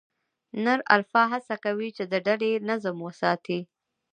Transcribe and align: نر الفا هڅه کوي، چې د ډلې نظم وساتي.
نر 0.63 0.79
الفا 0.95 1.23
هڅه 1.33 1.55
کوي، 1.63 1.89
چې 1.97 2.03
د 2.11 2.13
ډلې 2.27 2.51
نظم 2.69 2.95
وساتي. 3.07 3.59